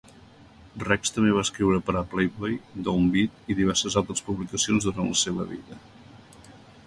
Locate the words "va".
1.35-1.43